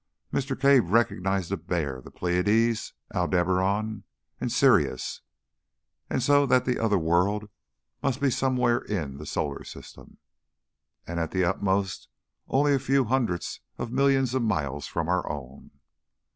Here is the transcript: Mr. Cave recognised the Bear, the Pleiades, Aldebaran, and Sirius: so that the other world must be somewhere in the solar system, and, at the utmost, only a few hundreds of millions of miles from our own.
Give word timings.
Mr. 0.33 0.59
Cave 0.59 0.89
recognised 0.89 1.51
the 1.51 1.57
Bear, 1.57 2.01
the 2.01 2.09
Pleiades, 2.09 2.93
Aldebaran, 3.13 4.03
and 4.39 4.51
Sirius: 4.51 5.21
so 6.17 6.47
that 6.47 6.65
the 6.65 6.79
other 6.79 6.97
world 6.97 7.49
must 8.01 8.19
be 8.19 8.31
somewhere 8.31 8.79
in 8.79 9.19
the 9.19 9.27
solar 9.27 9.63
system, 9.63 10.17
and, 11.05 11.19
at 11.19 11.29
the 11.29 11.45
utmost, 11.45 12.07
only 12.47 12.73
a 12.73 12.79
few 12.79 13.03
hundreds 13.05 13.59
of 13.77 13.91
millions 13.91 14.33
of 14.33 14.41
miles 14.41 14.87
from 14.87 15.07
our 15.07 15.31
own. 15.31 15.69